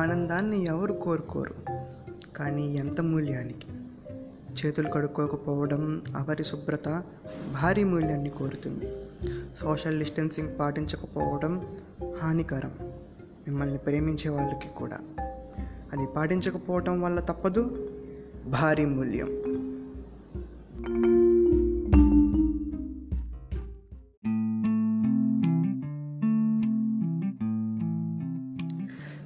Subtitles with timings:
[0.00, 1.54] ఆనందాన్ని ఎవరు కోరుకోరు.
[2.36, 3.66] కానీ ఎంత మూల్యానికి?
[4.50, 7.02] చేతులు కడుక్కోకపోవడం అపరిశుభ్రత
[7.62, 8.92] భారీ మూల్యాన్ని కోరుతుంది.
[9.60, 11.76] సోషల్ డిస్టెన్సింగ్ పాటించకపోవడం
[12.18, 12.72] హానికరం.
[13.20, 14.98] మిమ్మల్ని ప్రేమించే వాళ్ళకి కూడా.
[15.92, 17.90] అది పాటించకపోవటం వల్ల తప్పదు?
[18.46, 19.39] భారీ మూల్యం.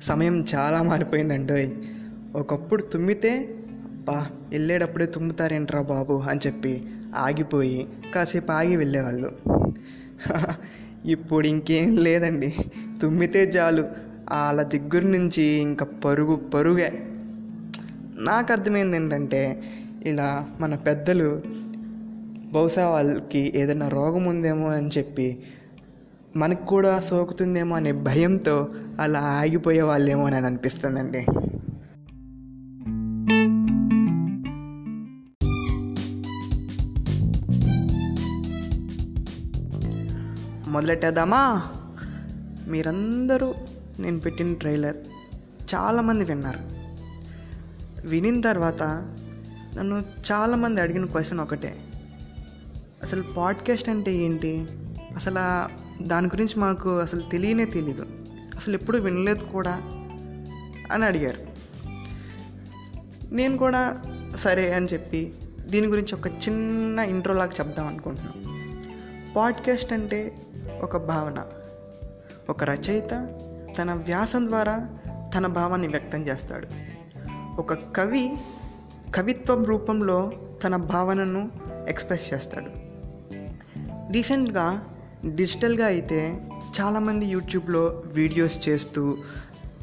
[0.05, 1.61] సమయం చాలా మారిపోయిందండి.
[2.39, 3.33] ఒకప్పుడు తుమ్మితే
[4.07, 4.17] బా
[4.51, 6.73] వెళ్ళేటప్పుడే తుమ్ముతారేంట్రా బాబు అని చెప్పి
[7.17, 7.81] ఆగిపోయి
[8.15, 9.31] కాసేపు ఆగి వెళ్ళేవాళ్ళు.
[11.05, 12.51] ఇప్పుడు ఇంకేం లేదండి.
[13.03, 13.85] తుమ్మితే చాలు.
[14.33, 16.89] వాళ్ళ దగ్గర నుంచి ఇంకా పరుగు పరుగే.
[18.19, 19.43] నాకు అర్థమైంది ఏంటంటే
[20.05, 20.29] ఇలా
[20.61, 21.29] మన పెద్దలు
[22.53, 25.29] బహుశా వాళ్ళకి ఏదైనా రోగం ఉందేమో అని చెప్పి
[26.37, 28.57] మనకు కూడా సోకుతుందేమో అనే భయంతో
[29.01, 31.27] అలా ఆగిపోయే వాళ్ళేమో అని అనిపిస్తుందండి.
[40.71, 41.63] మొదలెట్టేద్దామా?
[42.69, 43.55] మీరందరూ
[43.99, 44.97] నేను పెట్టిన ట్రైలర్
[45.75, 46.59] చాలామంది విన్నారు.
[48.07, 48.83] వినిన తర్వాత
[49.79, 51.77] నన్ను చాలామంది అడిగిన క్వశ్చన్ ఒకటే.
[53.03, 54.67] అసలు పాడ్కాస్ట్ అంటే ఏంటి?
[55.17, 55.39] అసలు
[56.07, 58.07] దాని గురించి మాకు అసలు తెలియనే తెలీదు.
[58.57, 59.73] అసలు ఎప్పుడు వినలేదు కూడా
[60.93, 61.55] అని అడిగారు.
[63.35, 64.03] నేను కూడా
[64.37, 65.35] సరే అని చెప్పి
[65.67, 68.55] దీని గురించి ఒక చిన్న ఇంట్రో లాగా చెప్దాం అనుకుంటున్నాను.
[69.35, 70.37] పాడ్కాస్ట్ అంటే
[70.83, 71.47] ఒక భావన
[72.49, 73.11] ఒక రచయిత
[73.79, 74.89] తన వ్యాసం ద్వారా
[75.37, 76.67] తన భావాన్ని వ్యక్తం చేస్తాడు.
[77.57, 78.37] ఒక కవి
[79.15, 80.33] కవిత్వం రూపంలో
[80.65, 81.51] తన భావనను
[81.89, 82.67] ఎక్స్ప్రెస్ చేస్తాడు.
[84.13, 84.85] రీసెంట్గా
[85.27, 86.49] డిజిటల్గా అయితే
[86.81, 89.17] చాలామంది యూట్యూబ్లో వీడియోస్ చేస్తూ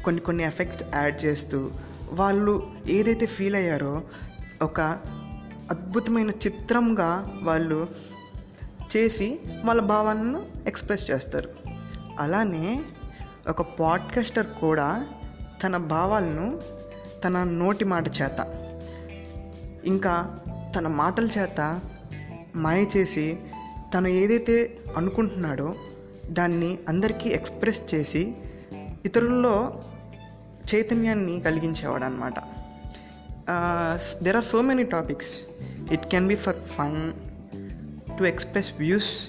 [0.04, 1.70] కొన్ని కొన్ని ఎఫెక్ట్స్ యాడ్ చేస్తూ
[2.10, 4.02] వాళ్ళు ఏదైతే ఫీల్ అయ్యారో
[4.62, 4.80] ఒక
[5.70, 7.88] అద్భుతమైన చిత్రంగా వాళ్ళు
[8.96, 11.50] చేసి వాళ్ళ భావాలను ఎక్స్ప్రెస్ చేస్తారు.
[12.18, 12.82] అలానే
[13.48, 15.06] ఒక పాడ్కాస్టర్ కూడా
[15.64, 16.60] తన భావాలను
[17.24, 18.68] తన నోటి మాట చేత
[19.84, 20.38] ఇంకా
[20.76, 21.80] తన మాటల చేత
[22.56, 23.36] మాయ చేసి
[23.94, 25.74] తను ఏదైతే అనుకుంటున్నాడో
[26.31, 28.33] దాన్ని అందరికీ ఎక్స్ప్రెస్ చేసి
[29.05, 29.81] ఇతరుల్లో
[30.75, 32.39] చైతన్యాన్ని కలిగించేవాడు అనమాట
[34.23, 35.41] there are so many topics
[35.91, 37.13] it can be for fun
[38.17, 39.27] to express views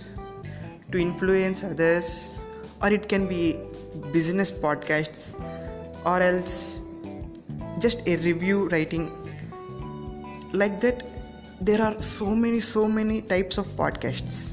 [0.93, 2.29] to influence others
[2.83, 3.57] or it can be
[4.13, 5.35] business podcasts
[6.07, 6.81] or else
[7.79, 9.09] just a review writing
[10.53, 11.03] like that
[11.61, 14.52] there are so many so many types of podcasts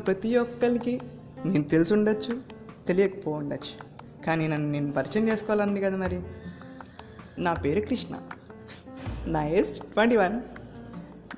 [0.00, 1.00] ప్రతి ఒక్కరికి
[1.46, 2.40] నేను తెలిసి ఉండొచ్చు
[2.86, 3.90] తెలియకపో ఉండొచ్చు
[4.26, 6.20] కానీ నన్ను నేను పరిచయం చేసుకోవాలండి కదా మరి.
[7.38, 8.16] నా పేరు కృష్ణ.
[9.26, 10.40] నా ఏజ్ ట్వంటీ వన్.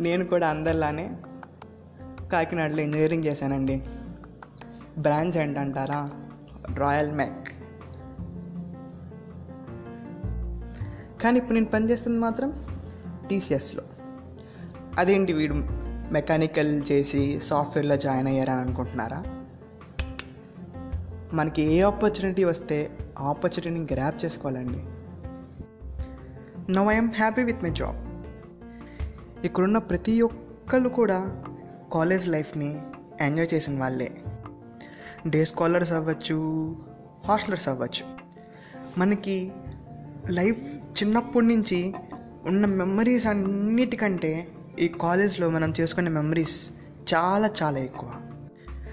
[0.00, 1.16] నేను కూడా అందరిలానే
[2.32, 3.82] కాకినాడలో ఇంజనీరింగ్ చేశానండి.
[4.98, 6.10] బ్రాంచ్ ఏంటంటారా?
[6.78, 7.48] రాయల్ మ్యాక్
[11.22, 12.52] కానీ ఇప్పుడు నేను పనిచేస్తుంది మాత్రం
[13.30, 13.82] టీసీఎస్లో.
[14.98, 15.81] అదేంటి వీడు
[16.12, 19.24] మెకానికల్ చేసి సాఫ్ట్వేర్లో జాయిన్ అయ్యారని అనుకుంటున్నారా?
[21.32, 24.78] మనకి ఏ ఆపర్చునిటీ వస్తే ఆ ఆపర్చునిటీని గ్రాప్ చేసుకోవాలండి.
[26.72, 27.96] Now I'm happy with my job
[29.46, 31.44] ఇక్కడున్న ప్రతి ఒక్కళ్ళు కూడా
[31.92, 32.82] కాలేజ్ లైఫ్ని
[33.20, 34.22] ఎంజాయ్ చేసిన వాళ్ళే.
[35.26, 36.76] డే స్కాలర్స్ అవ్వచ్చు
[37.26, 38.16] హాస్టలర్స్ అవ్వచ్చు.
[38.98, 39.52] మనకి
[40.30, 41.94] లైఫ్ చిన్నప్పటి నుంచి
[42.46, 46.70] ఉన్న మెమరీస్ అన్నిటికంటే ఈ కాలేజ్లో మనం చేసుకునే మెమరీస్
[47.14, 48.12] చాలా చాలా ఎక్కువ.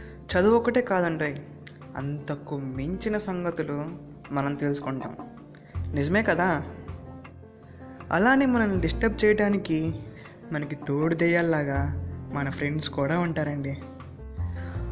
[0.05, 1.41] చదువు ఒకటే కాదండి.
[1.97, 3.85] అంతకు మించిన సంగతులు
[4.31, 5.17] మనం తెలుసుకుంటాం.
[5.93, 6.63] నిజమే కదా?
[8.11, 9.99] అలానే మనల్ని డిస్టర్బ్ చేయడానికి
[10.51, 13.77] మనకి తోడు దెయ్యాల్లాగా మన ఫ్రెండ్స్ కూడా ఉంటారండి.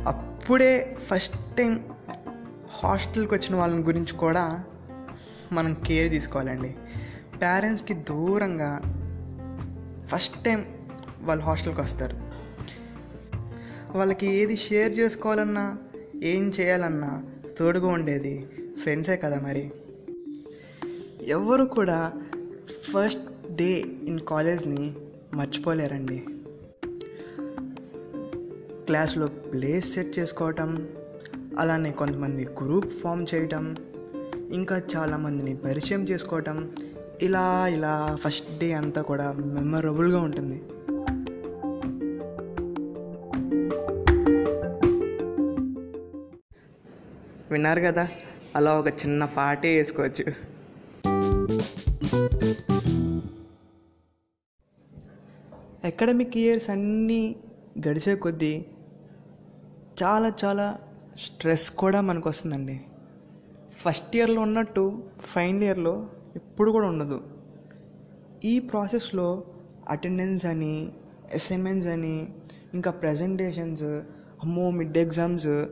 [0.07, 1.85] అప్పుడే ఫస్ట్ టైం
[2.83, 4.63] హాస్టల్కి వచ్చిన వాళ్ళని గురించి కూడా
[5.51, 6.75] మనం కేర్ తీసుకోవాలండి.
[7.41, 8.81] పేరెంట్స్కి దూరంగా
[10.07, 10.76] ఫస్ట్ టైం
[11.27, 12.17] వాళ్ళు హాస్టల్కి వస్తారు.
[13.97, 15.77] వాళ్ళకి ఏది షేర్ చేసుకోవాలన్నా
[16.23, 17.23] ఏం చేయాలన్నా
[17.59, 18.47] తోడుగా ఉండేది
[18.79, 19.71] ఫ్రెండ్సే కదా మరి.
[21.27, 22.13] ఎవరు కూడా
[22.93, 24.95] ఫస్ట్ డే ఇన్ కాలేజ్ని
[25.33, 26.23] మర్చిపోలేరండి.
[28.85, 30.87] క్లాస్లో ప్లేస్ సెట్ చేసుకోవటం
[31.59, 33.75] అలానే కొంతమంది గ్రూప్ ఫామ్ చేయటం
[34.51, 36.71] ఇంకా చాలామందిని పరిచయం చేసుకోవటం
[37.21, 40.61] ఇలా ఇలా ఫస్ట్ డే అంతా కూడా మెమరబుల్గా ఉంటుంది.
[47.57, 48.07] విన్నారు కదా?
[48.55, 50.25] అలా ఒక చిన్న పాటే వేసుకోవచ్చు.
[55.83, 57.35] అకాడమిక్ ఇయర్స్ అన్నీ
[57.87, 58.65] గడిచే కొద్దీ
[60.03, 60.77] చాలా చాలా
[61.19, 62.81] స్ట్రెస్ కూడా మనకు వస్తుందండి
[63.77, 67.23] ఫస్ట్ ఇయర్లో ఉన్నట్టు ఫైనల్ ఇయర్లో ఎప్పుడు కూడా ఉండదు.
[68.45, 69.43] ఈ ప్రాసెస్లో
[69.89, 70.91] అటెండెన్స్ అని
[71.33, 72.29] అసైన్మెంట్స్ అని
[72.73, 73.83] ఇంకా ప్రజెంటేషన్స్
[74.43, 75.65] అమ్మో మిడ్ ఎగ్జామ్స్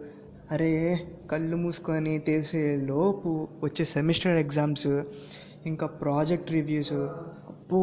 [0.51, 4.87] అరే కళ్ళు మూసుకొని తెలిసే లోపు వచ్చే సెమిస్టర్ ఎగ్జామ్స్
[5.65, 6.93] ఇంకా ప్రాజెక్ట్ రివ్యూస్.
[6.93, 7.79] అప్పో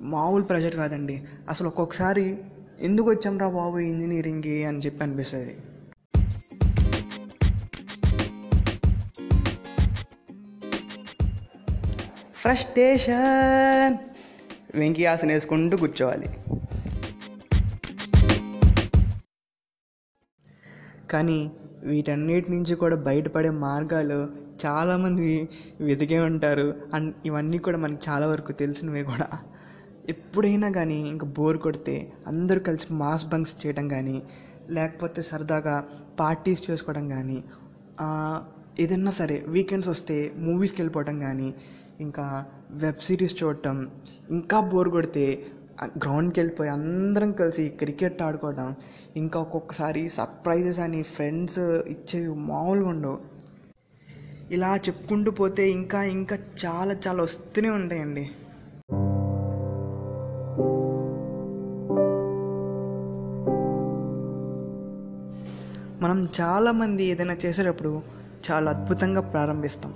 [0.00, 1.24] మామూలు ప్రెషర్ కాదండి.
[1.48, 2.36] అసలు ఒక్కొక్కసారి
[2.80, 5.56] ఎందుకు వచ్చాంరా బాబు ఇంజనీరింగ్కి అని చెప్పి అనిపిస్తుంది.
[12.34, 13.96] ఫ్రస్టేషన్
[14.74, 16.28] వెంకీ ఆసన వేసుకుంటూ కూర్చోవాలి.
[21.10, 21.50] కానీ
[21.86, 24.18] వీటన్నిటి నుంచి కూడా బయటపడే మార్గాలు
[24.64, 25.28] చాలామంది
[25.80, 26.66] వెతికే ఉంటారు.
[26.94, 29.28] అండ్ ఇవన్నీ కూడా మనకి చాలా వరకు తెలిసినవే కూడా.
[30.08, 31.94] ఎప్పుడైనా కానీ ఇంకా బోర్ కొడితే
[32.26, 34.16] అందరూ కలిసి మాస్ బంక్స్ చేయడం కానీ
[34.70, 35.74] లేకపోతే సరదాగా
[36.20, 37.38] పార్టీస్ చేసుకోవడం కానీ
[38.78, 41.48] ఏదన్నా సరే వీకెండ్స్ వస్తే మూవీస్కి వెళ్ళిపోవడం కానీ
[42.00, 42.24] ఇంకా
[42.82, 43.76] వెబ్ సిరీస్ చూడటం
[44.30, 45.26] ఇంకా బోర్ కొడితే
[45.84, 48.74] గ్రౌండ్కి వెళ్ళిపోయి అందరం కలిసి క్రికెట్ ఆడుకోవడం
[49.16, 53.18] ఇంకా ఒక్కొక్కసారి సర్ప్రైజెస్ అని ఫ్రెండ్స్ ఇచ్చేవి మామూలుగా ఉండవు.
[54.50, 58.30] ఇలా చెప్పుకుంటూ పోతే ఇంకా ఇంకా చాలా చాలా వస్తూనే ఉంటాయండి.
[66.02, 68.02] మనం చాలామంది ఏదైనా చేసేటప్పుడు
[68.50, 69.94] చాలా అద్భుతంగా ప్రారంభిస్తాం.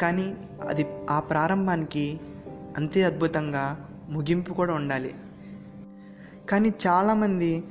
[0.00, 0.34] కానీ
[0.68, 2.20] అది ఆ ప్రారంభానికి
[2.76, 5.14] అంతే అద్భుతంగా ముగింపు కూడా ఉండాలి.
[6.48, 7.64] కానీ చాలామంది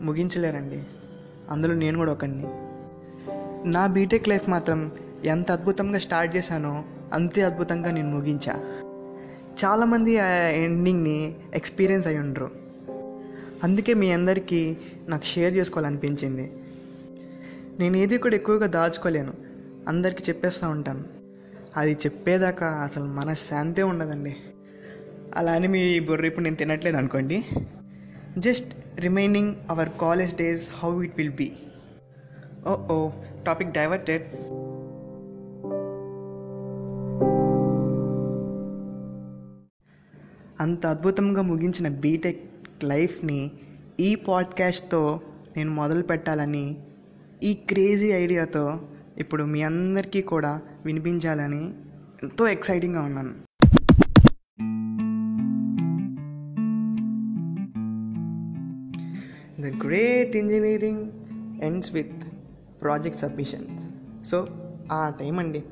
[0.00, 0.84] ముగించలేరండి.
[1.50, 2.44] అందులో నేను కూడా ఒకడిని.
[3.70, 4.92] నా బీటెక్ లైఫ్ మాత్రం
[5.24, 8.52] ఎంత అద్భుతంగా స్టార్ట్ చేశానో అంతే అద్భుతంగా నేను ముగించా.
[9.64, 12.50] చాలామంది ఆ ఎండింగ్ని ఎక్స్పీరియన్స్ అయి ఉండరు.
[13.64, 14.76] అందుకే మీ అందరికీ
[15.08, 16.52] నాకు షేర్ చేసుకోవాలనిపించింది.
[17.78, 19.32] నేను ఏది కూడా ఎక్కువగా దాచుకోలేను.
[19.88, 21.04] అందరికీ చెప్పేస్తూ ఉంటాను
[21.76, 24.36] అది చెప్పేదాకా అసలు మనశ్శాంతే ఉండదండి.
[25.36, 27.44] అలా అని మీ బుర్ర ఇప్పుడు నేను తినట్లేదు అనుకోండి.
[28.38, 31.52] Just remaining our college days how it will be
[32.66, 33.10] oh oh
[33.46, 34.22] topic diverted
[40.60, 42.42] అంత అద్భుతంగా ముగించిన బీటెక్
[42.84, 43.50] లైఫ్ని
[44.00, 45.20] ఈ పాడ్కాస్ట్తో
[45.56, 46.76] నేను మొదలు పెట్టాలని
[47.42, 48.80] ఈ క్రేజీ ఐడియాతో
[49.18, 51.74] ఇప్పుడు మీ అందరికీ కూడా వినిపించాలని
[52.22, 53.51] ఎంతో ఎక్సైటింగ్గా ఉన్నాను.
[59.62, 61.10] The great engineering
[61.62, 62.22] ends with
[62.82, 63.84] project submissions
[64.28, 64.48] so
[64.92, 65.64] ఆ టైం అండి.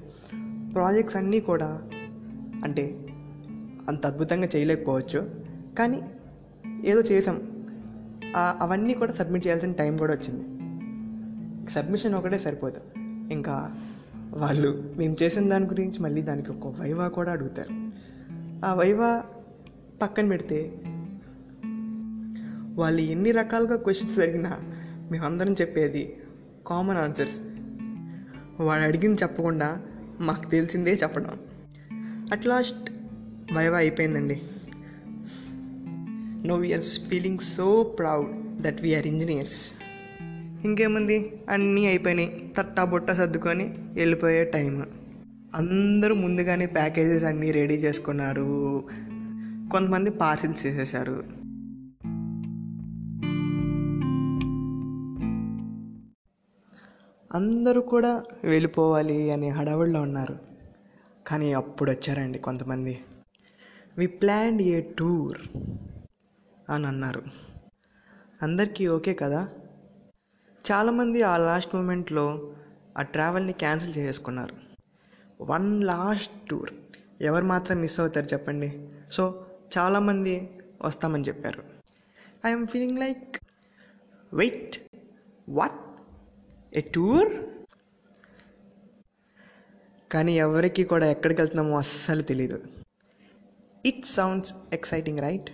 [0.75, 1.83] ప్రాజెక్ట్స్ అన్నీ కూడా
[2.65, 3.07] అంటే
[3.89, 5.31] అంత అద్భుతంగా చేయలేకపోవచ్చు.
[5.79, 6.03] కానీ
[6.85, 7.67] ఏదో చేసాం.
[8.37, 10.45] అవన్నీ కూడా సబ్మిట్ చేయాల్సిన టైం కూడా వచ్చింది.
[11.73, 12.81] సబ్మిషన్ ఒకటే సరిపోదు.
[13.33, 13.77] ఇంకా
[14.31, 17.91] వాళ్ళు మేము చేసిన దాని గురించి మళ్ళీ దానికి ఒక వైవా కూడా అడుగుతారు.
[18.67, 19.23] ఆ వైవా
[20.03, 20.81] పక్కన పెడితే
[22.75, 24.59] వాళ్ళు ఎన్ని రకాలుగా క్వశ్చన్స్ అడిగినా
[25.11, 26.17] మేమందరం చెప్పేది
[26.67, 27.41] కామన్ ఆన్సర్స్
[28.61, 29.83] వాడు అడిగింది చెప్పకుండా
[30.21, 31.31] మాకు తెలిసిందే చెప్పడం.
[32.33, 32.91] అట్ లాస్ట్
[33.55, 34.43] వైవా అయిపోయిందండి.
[36.47, 39.73] No we're feeling so proud that we're engineers
[40.65, 41.33] ఇంకేముంది?
[41.49, 42.53] అన్నీ అయిపోయినాయి.
[42.57, 44.87] తట్టా బుట్ట సర్దుకొని వెళ్ళిపోయే టైం
[45.55, 48.85] అందరూ ముందుగానే ప్యాకేజెస్ అన్నీ రెడీ చేసుకున్నారు.
[49.73, 51.40] కొంతమంది పార్సిల్స్ చేసేసారు.
[57.35, 60.39] అందరూ కూడా వెళ్ళిపోవాలి అని హడావుడిలో ఉన్నారు.
[61.27, 63.05] కానీ అప్పుడు వచ్చారండి కొంతమంది.
[63.99, 65.39] వి ప్లాన్ ఏ టూర్
[66.71, 67.23] అని అన్నారు.
[68.43, 69.49] అందరికీ ఓకే కదా?
[70.73, 72.55] చాలామంది ఆ లాస్ట్ మూమెంట్లో
[72.99, 74.55] ఆ ట్రావెల్ని క్యాన్సిల్ చేసుకున్నారు
[75.41, 76.71] వన్ లాస్ట్ టూర్
[77.21, 78.89] ఎవరు మాత్రం మిస్ అవుతారు చెప్పండి.
[79.11, 79.47] సో
[79.79, 81.63] చాలామంది వస్తామని చెప్పారు.
[82.47, 83.37] I'm feeling like
[84.35, 84.81] wait
[85.49, 85.90] what
[86.77, 87.29] a tour?
[90.13, 92.63] కానీ ఎవరికి కూడా ఎక్కడికి వెళ్తున్నామో అస్సలు తెలీదు.
[93.87, 95.51] ఇట్ సౌండ్స్ ఎక్సైటింగ్ రైట్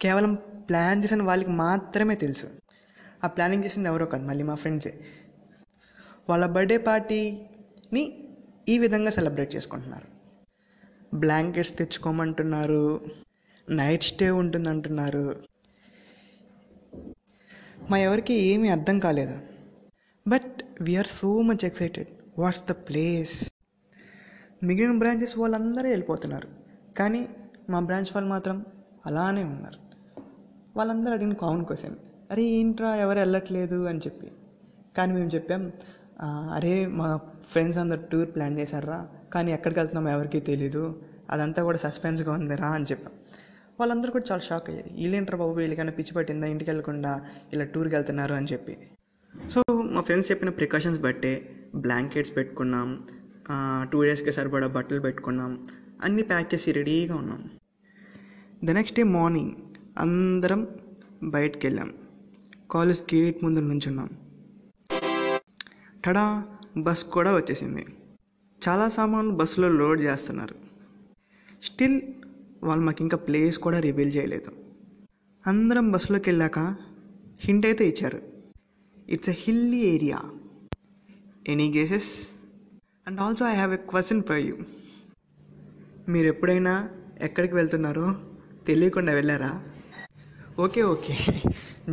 [0.00, 0.34] కేవలం
[0.68, 2.46] ప్లాన్ చేసిన వాళ్ళకి మాత్రమే తెలుసు.
[3.24, 5.00] ఆ ప్లానింగ్ చేసింది ఎవరో కాదు మళ్ళీ మా ఫ్రెండ్సే.
[6.28, 8.28] వాళ్ళ బర్త్డే పార్టీని
[8.68, 10.08] ఈ విధంగా సెలబ్రేట్ చేసుకుంటున్నారు.
[11.16, 13.00] బ్లాంకెట్స్ తెచ్చుకోమంటున్నారు.
[13.70, 15.44] నైట్ స్టే ఉంటుందంటున్నారు.
[17.90, 19.49] మా ఎవరికి ఏమీ అర్థం కాలేదు.
[20.26, 23.48] But we're so much excited what's the place
[24.62, 26.48] మిగిలిన బ్రాంచెస్ వాళ్ళందరూ వెళ్ళిపోతున్నారు.
[26.98, 27.28] కానీ
[27.70, 28.64] మా బ్రాంచ్ వాళ్ళు మాత్రం
[29.06, 29.78] అలానే ఉన్నారు.
[30.76, 31.96] వాళ్ళందరూ అడిగిన కామన్ క్వశ్చన్
[32.30, 34.32] అరే ఏంట్రా ఎవరు వెళ్ళట్లేదు అని చెప్పి.
[34.96, 35.72] కానీ మేము చెప్పాం
[36.54, 37.16] అరే మా
[37.52, 39.08] ఫ్రెండ్స్ అందరు టూర్ ప్లాన్ చేశారా?
[39.34, 41.02] కానీ ఎక్కడికి వెళ్తున్నామో ఎవరికీ తెలీదు.
[41.30, 43.12] అదంతా కూడా సస్పెన్స్గా ఉందిరా అని చెప్పాం.
[43.80, 44.90] వాళ్ళందరూ కూడా చాలా షాక్ అయ్యారు.
[44.94, 45.52] వీళ్ళేంట్రా బాబు?
[45.52, 46.46] వీళ్ళకైనా పిచ్చి పట్టిందా?
[46.46, 47.12] ఇంటికి వెళ్ళకుండా
[47.52, 48.76] ఇలా టూర్కి వెళ్తున్నారు అని చెప్పి.
[49.34, 49.62] సో
[49.94, 51.32] మా ఫ్రెండ్స్ చెప్పిన ప్రికాషన్స్ బట్టే
[51.76, 52.88] బ్లాంకెట్స్ పెట్టుకున్నాం
[53.92, 55.52] టూ డేస్కి సరిపడా బట్టలు పెట్టుకున్నాం
[56.04, 57.40] అన్నీ ప్యాక్ చేసి రెడీగా ఉన్నాం.
[58.64, 59.52] ద నెక్స్ట్ డే మార్నింగ్
[59.98, 60.68] అందరం
[61.34, 61.90] బయటికి వెళ్ళాం
[62.70, 64.10] కాలేజ్ గేట్ ముందు నుంచున్నాం.
[66.04, 66.24] టడా
[66.86, 67.84] బస్ కూడా వచ్చేసింది.
[68.68, 70.56] చాలా సామాన్లు బస్సులో లోడ్ చేస్తున్నారు.
[71.62, 72.00] స్టిల్
[72.68, 74.50] వాళ్ళు మాకు ఇంకా ప్లేస్ కూడా రివీల్ చేయలేదు.
[75.44, 76.58] అందరం బస్సులోకి వెళ్ళాక
[77.40, 78.20] హింట్ అయితే ఇచ్చారు.
[79.10, 80.18] It's a hilly area
[81.46, 82.10] any guesses
[83.06, 84.56] and also I have a question for you
[86.08, 86.90] మీరు ఎప్పుడైనా
[87.20, 88.06] ఎక్కడికి వెళ్తున్నారో
[88.66, 89.50] తెలియకుండా వెళ్ళారా?
[90.58, 91.14] Okay okay.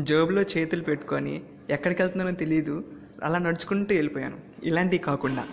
[0.03, 2.75] జోబులో చేతులు పెట్టుకొని ఎక్కడికి వెళ్తున్నానో తెలియదు
[3.23, 4.37] అలా నడుచుకుంటూ వెళ్ళిపోయాను.
[4.63, 5.43] ఇలాంటివి కాకుండా.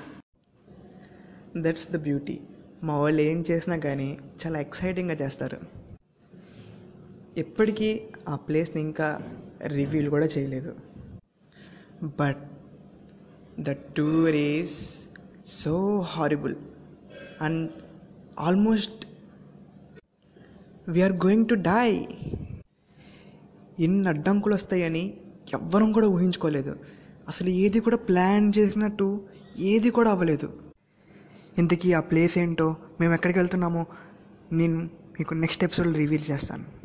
[1.57, 2.41] దట్స్ ద బ్యూటీ
[2.85, 5.59] మా వాళ్ళు ఏం చేసినా కానీ చాలా ఎక్సైటింగ్గా చేస్తారు.
[7.37, 9.09] ఎప్పటికీ ఆ ప్లేస్ని ఇంకా
[9.67, 10.94] రివ్యూలు కూడా చేయలేదు.
[12.05, 12.43] But
[13.61, 15.09] the tour is
[15.47, 16.55] so horrible
[17.41, 17.71] and
[18.39, 19.07] almost
[20.89, 22.07] we're going to die
[23.81, 25.15] ఎన్ని అడ్డంకులు వస్తాయని
[25.55, 26.77] ఎవ్వరం కూడా ఊహించుకోలేదు.
[27.29, 29.23] అసలు ఏది కూడా ప్లాన్ చేసినట్టు
[29.59, 30.61] ఏది కూడా అవ్వలేదు.
[31.59, 33.87] ఇంతకీ ఆ ప్లేస్ ఏంటో మేము ఎక్కడికి వెళ్తున్నామో
[34.53, 34.79] నేను
[35.19, 36.84] మీకు నెక్స్ట్ ఎపిసోడ్ రివీల్ చేస్తాను.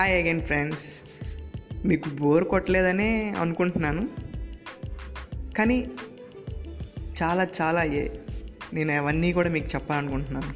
[0.00, 1.00] హాయ్ అగైన్ ఫ్రెండ్స్
[1.84, 4.08] మీకు బోర్ కొట్టలేదనే అనుకుంటున్నాను.
[5.58, 5.88] కానీ
[7.22, 8.10] చాలా చాలా అయ్యాయి
[8.72, 10.54] నేను అవన్నీ కూడా మీకు చెప్పాలనుకుంటున్నాను.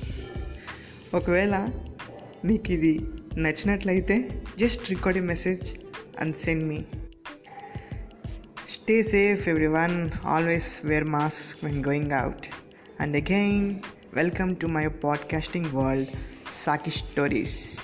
[1.16, 1.68] ఒకవేళ
[2.44, 3.00] మీకు ఇది
[3.38, 5.74] నచ్చినట్లయితే just record message
[6.20, 6.82] and send me
[8.68, 12.46] stay safe every one always wear mask when going out
[13.00, 13.76] and again
[14.14, 16.08] welcome to my podcasting world
[16.52, 17.78] Saki stories